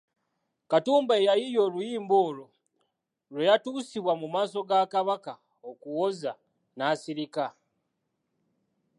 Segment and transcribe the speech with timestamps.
[0.69, 2.45] Katumba eyayiiya oluyimba olwo
[3.31, 5.33] bwe yatuusibwa mu maaso ga Kabaka
[5.69, 6.31] okuwoza
[6.75, 7.45] n'asirika.